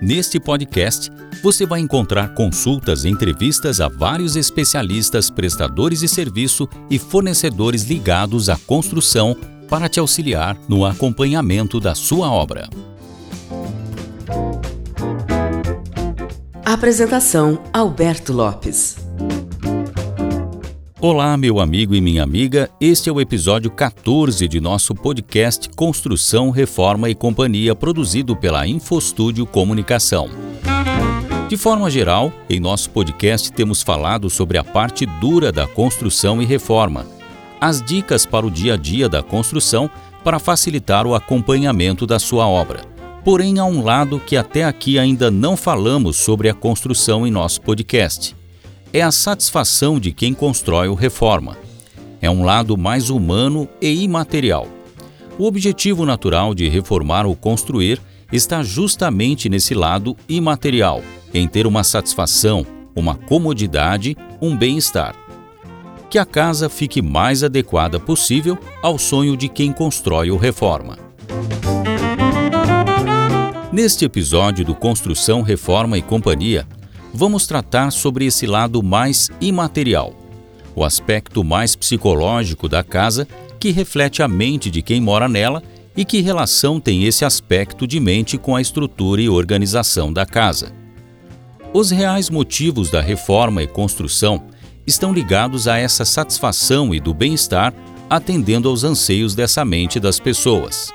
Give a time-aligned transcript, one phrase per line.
[0.00, 1.10] Neste podcast,
[1.42, 8.48] você vai encontrar consultas e entrevistas a vários especialistas, prestadores de serviço e fornecedores ligados
[8.48, 9.36] à construção
[9.68, 12.68] para te auxiliar no acompanhamento da sua obra.
[16.64, 19.07] Apresentação: Alberto Lopes.
[21.00, 22.68] Olá, meu amigo e minha amiga.
[22.80, 29.46] Este é o episódio 14 de nosso podcast Construção, Reforma e Companhia, produzido pela Infostúdio
[29.46, 30.28] Comunicação.
[31.48, 36.44] De forma geral, em nosso podcast temos falado sobre a parte dura da construção e
[36.44, 37.06] reforma,
[37.60, 39.88] as dicas para o dia a dia da construção
[40.24, 42.80] para facilitar o acompanhamento da sua obra.
[43.24, 47.60] Porém, há um lado que até aqui ainda não falamos sobre a construção em nosso
[47.60, 48.37] podcast.
[48.92, 51.58] É a satisfação de quem constrói ou reforma.
[52.22, 54.66] É um lado mais humano e imaterial.
[55.38, 58.00] O objetivo natural de reformar ou construir
[58.32, 61.02] está justamente nesse lado imaterial,
[61.34, 62.66] em ter uma satisfação,
[62.96, 65.14] uma comodidade, um bem-estar.
[66.08, 70.98] Que a casa fique mais adequada possível ao sonho de quem constrói ou reforma.
[73.70, 76.66] Neste episódio do Construção, Reforma e Companhia,
[77.12, 80.14] vamos tratar sobre esse lado mais imaterial,
[80.74, 83.26] o aspecto mais psicológico da casa
[83.58, 85.62] que reflete a mente de quem mora nela
[85.96, 90.72] e que relação tem esse aspecto de mente com a estrutura e organização da casa.
[91.72, 94.44] Os reais motivos da reforma e construção
[94.86, 97.74] estão ligados a essa satisfação e do bem-estar,
[98.08, 100.90] atendendo aos anseios dessa mente das pessoas.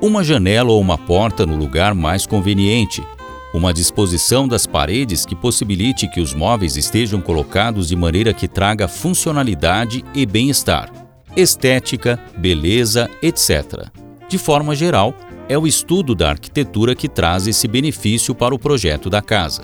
[0.00, 3.02] Uma janela ou uma porta no lugar mais conveniente,
[3.52, 8.86] uma disposição das paredes que possibilite que os móveis estejam colocados de maneira que traga
[8.86, 10.92] funcionalidade e bem-estar,
[11.36, 13.88] estética, beleza, etc.
[14.28, 15.14] De forma geral,
[15.48, 19.62] é o estudo da arquitetura que traz esse benefício para o projeto da casa.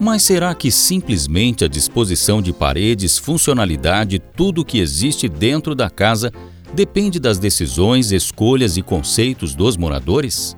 [0.00, 5.90] Mas será que simplesmente a disposição de paredes, funcionalidade, tudo o que existe dentro da
[5.90, 6.32] casa
[6.74, 10.56] depende das decisões, escolhas e conceitos dos moradores?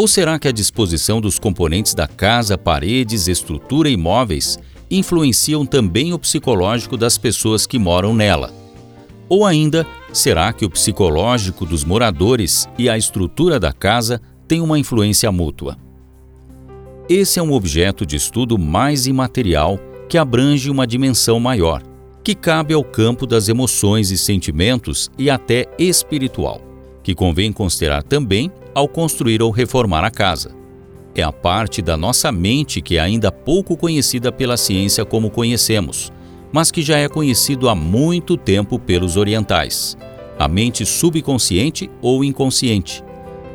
[0.00, 4.58] Ou será que a disposição dos componentes da casa, paredes, estrutura e móveis
[4.90, 8.50] influenciam também o psicológico das pessoas que moram nela?
[9.28, 14.78] Ou ainda, será que o psicológico dos moradores e a estrutura da casa têm uma
[14.78, 15.76] influência mútua?
[17.06, 19.78] Esse é um objeto de estudo mais imaterial
[20.08, 21.82] que abrange uma dimensão maior,
[22.24, 26.62] que cabe ao campo das emoções e sentimentos e até espiritual,
[27.02, 30.54] que convém considerar também ao construir ou reformar a casa.
[31.14, 36.12] É a parte da nossa mente que é ainda pouco conhecida pela ciência como conhecemos,
[36.52, 39.96] mas que já é conhecido há muito tempo pelos orientais.
[40.38, 43.04] A mente subconsciente ou inconsciente,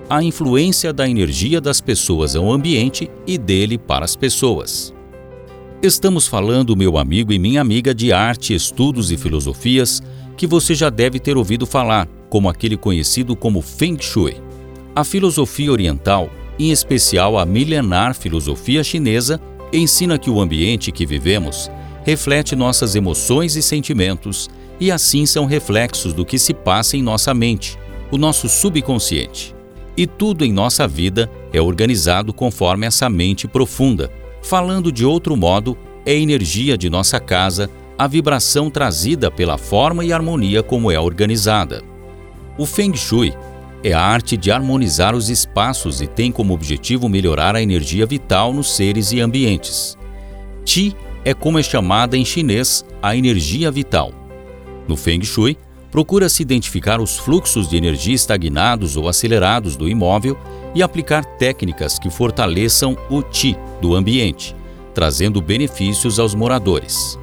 [0.09, 4.93] a influência da energia das pessoas ao ambiente e dele para as pessoas.
[5.81, 10.01] Estamos falando, meu amigo e minha amiga, de arte, estudos e filosofias
[10.37, 14.44] que você já deve ter ouvido falar, como aquele conhecido como Feng Shui.
[14.95, 19.41] A filosofia oriental, em especial a milenar filosofia chinesa,
[19.73, 21.69] ensina que o ambiente que vivemos
[22.05, 27.33] reflete nossas emoções e sentimentos e assim são reflexos do que se passa em nossa
[27.33, 27.77] mente,
[28.09, 29.55] o nosso subconsciente
[29.97, 34.11] e tudo em nossa vida é organizado conforme essa mente profunda.
[34.41, 40.03] Falando de outro modo, é a energia de nossa casa, a vibração trazida pela forma
[40.03, 41.81] e harmonia como é organizada.
[42.57, 43.33] O Feng Shui
[43.83, 48.53] é a arte de harmonizar os espaços e tem como objetivo melhorar a energia vital
[48.53, 49.97] nos seres e ambientes.
[50.65, 54.11] Qi é como é chamada em chinês a energia vital.
[54.87, 55.57] No Feng Shui,
[55.91, 60.37] procura-se identificar os fluxos de energia estagnados ou acelerados do imóvel
[60.73, 64.55] e aplicar técnicas que fortaleçam o Qi do ambiente,
[64.93, 67.17] trazendo benefícios aos moradores.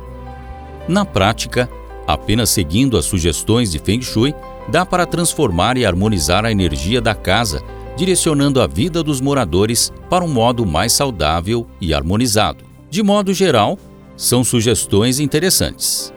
[0.88, 1.69] Na prática,
[2.06, 4.34] apenas seguindo as sugestões de Feng Shui,
[4.69, 7.62] dá para transformar e harmonizar a energia da casa
[7.97, 12.64] direcionando a vida dos moradores para um modo mais saudável e harmonizado.
[12.91, 13.79] De modo geral,
[14.17, 16.12] são sugestões interessantes.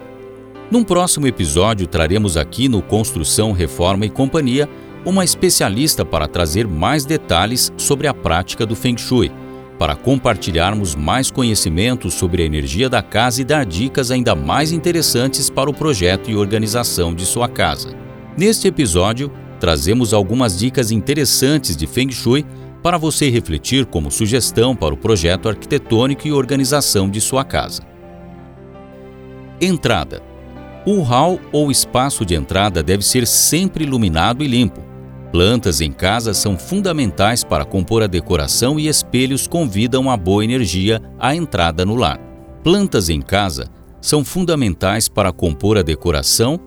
[0.70, 4.70] Num próximo episódio, traremos aqui no Construção, Reforma e Companhia
[5.06, 9.32] uma especialista para trazer mais detalhes sobre a prática do Feng Shui,
[9.78, 15.50] para compartilharmos mais conhecimentos sobre a energia da casa e dar dicas ainda mais interessantes
[15.50, 18.05] para o projeto e organização de sua casa.
[18.38, 22.46] Neste episódio, trazemos algumas dicas interessantes de Feng Shui
[22.84, 27.84] para você refletir como sugestão para o projeto arquitetônico e organização de sua casa.
[29.60, 30.22] Entrada:
[30.86, 34.86] O hall ou espaço de entrada deve ser sempre iluminado e limpo
[35.36, 41.02] Plantas em casa são fundamentais para compor a decoração e espelhos convidam a boa energia
[41.20, 42.18] à entrada no lar.
[42.64, 43.68] Plantas em casa
[44.00, 46.58] são fundamentais para compor a decoração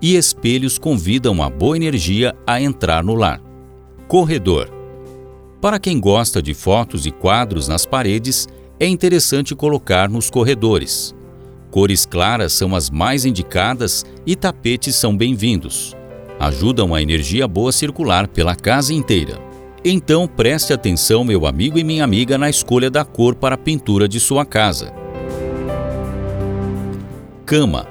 [0.00, 3.40] e espelhos convidam a boa energia a entrar no lar.
[4.06, 4.70] Corredor.
[5.60, 8.46] Para quem gosta de fotos e quadros nas paredes,
[8.78, 11.14] é interessante colocar nos corredores.
[11.70, 15.98] Cores claras são as mais indicadas e tapetes são bem-vindos
[16.38, 19.38] ajudam a energia boa circular pela casa inteira.
[19.84, 24.08] Então preste atenção, meu amigo e minha amiga, na escolha da cor para a pintura
[24.08, 24.92] de sua casa.
[27.44, 27.86] Cama.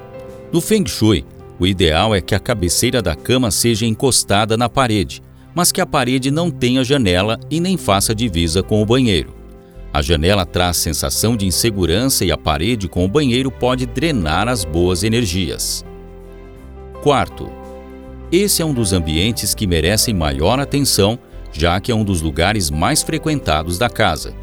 [0.52, 1.26] No Feng Shui,
[1.58, 5.22] o ideal é que a cabeceira da cama seja encostada na parede,
[5.54, 9.34] mas que a parede não tenha janela e nem faça divisa com o banheiro.
[9.92, 14.64] A janela traz sensação de insegurança e a parede com o banheiro pode drenar as
[14.64, 15.84] boas energias.
[17.02, 17.50] Quarto,
[18.30, 21.18] esse é um dos ambientes que merecem maior atenção,
[21.50, 24.34] já que é um dos lugares mais frequentados da casa.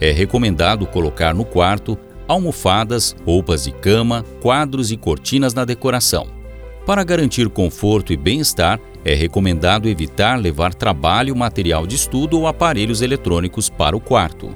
[0.00, 1.98] É recomendado colocar no quarto
[2.28, 6.41] almofadas, roupas de cama, quadros e cortinas na decoração.
[6.86, 13.02] Para garantir conforto e bem-estar, é recomendado evitar levar trabalho, material de estudo ou aparelhos
[13.02, 14.54] eletrônicos para o quarto.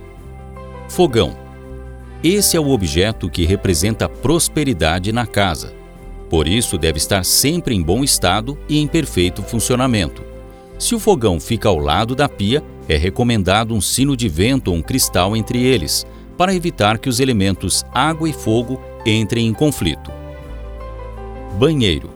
[0.88, 1.37] Fogão.
[2.23, 5.75] Esse é o objeto que representa prosperidade na casa.
[6.28, 10.25] Por isso, deve estar sempre em bom estado e em perfeito funcionamento.
[10.79, 14.76] Se o fogão fica ao lado da pia, é recomendado um sino de vento ou
[14.76, 16.05] um cristal entre eles,
[16.37, 20.11] para evitar que os elementos água e fogo entrem em conflito.
[21.58, 22.15] Banheiro.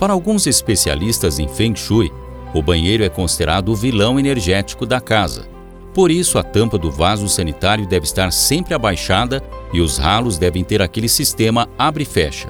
[0.00, 2.10] Para alguns especialistas em Feng Shui,
[2.54, 5.46] o banheiro é considerado o vilão energético da casa.
[5.92, 9.42] Por isso, a tampa do vaso sanitário deve estar sempre abaixada
[9.74, 12.48] e os ralos devem ter aquele sistema abre e fecha.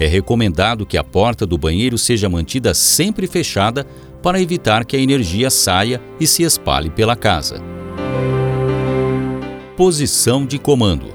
[0.00, 3.86] É recomendado que a porta do banheiro seja mantida sempre fechada
[4.22, 7.62] para evitar que a energia saia e se espalhe pela casa.
[9.76, 11.08] Posição de comando.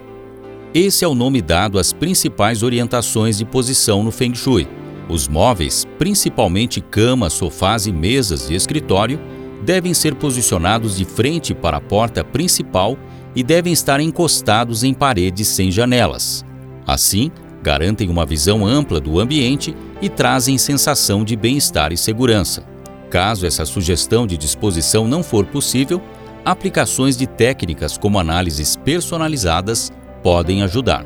[0.71, 4.67] Esse é o nome dado às principais orientações de posição no Feng Shui.
[5.09, 9.19] Os móveis, principalmente camas, sofás e mesas de escritório,
[9.63, 12.97] devem ser posicionados de frente para a porta principal
[13.35, 16.45] e devem estar encostados em paredes sem janelas.
[16.85, 22.65] Assim, garantem uma visão ampla do ambiente e trazem sensação de bem-estar e segurança.
[23.09, 26.01] Caso essa sugestão de disposição não for possível,
[26.43, 29.91] aplicações de técnicas como análises personalizadas
[30.21, 31.05] podem ajudar.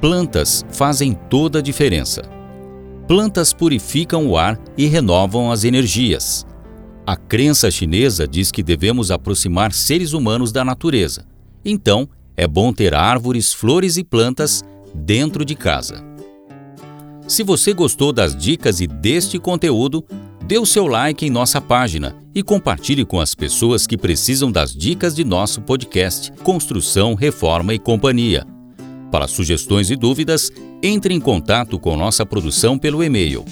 [0.00, 2.22] Plantas fazem toda a diferença.
[3.06, 6.46] Plantas purificam o ar e renovam as energias.
[7.04, 11.26] A crença chinesa diz que devemos aproximar seres humanos da natureza.
[11.64, 14.62] Então, é bom ter árvores, flores e plantas
[14.94, 16.04] dentro de casa.
[17.26, 20.04] Se você gostou das dicas e deste conteúdo,
[20.46, 24.74] dê o seu like em nossa página e compartilhe com as pessoas que precisam das
[24.74, 28.46] dicas de nosso podcast Construção, Reforma e Companhia.
[29.12, 30.50] Para sugestões e dúvidas,
[30.82, 33.44] entre em contato com nossa produção pelo e-mail